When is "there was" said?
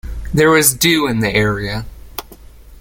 0.33-0.73